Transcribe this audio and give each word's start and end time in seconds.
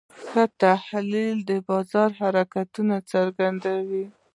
ښه 0.25 0.43
تحلیل 0.63 1.37
د 1.49 1.51
بازار 1.69 2.09
حرکتونه 2.21 2.95
څرګندوي. 3.11 4.05